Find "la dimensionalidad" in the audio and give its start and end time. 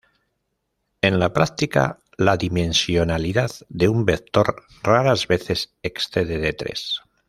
2.17-3.51